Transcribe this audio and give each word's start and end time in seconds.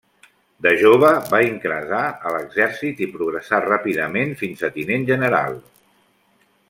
De 0.65 0.69
jove 0.83 1.09
va 1.33 1.41
ingressar 1.47 1.99
a 2.29 2.33
l'exèrcit 2.35 3.03
i 3.07 3.09
progressà 3.19 3.61
ràpidament 3.67 4.35
fins 4.41 4.65
a 4.69 4.71
tinent 4.79 5.07
general. 5.13 5.61